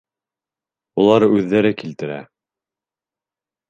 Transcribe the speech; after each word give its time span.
Улар 1.03 1.27
үҙҙәре 1.35 1.75
килтерә. 1.85 2.21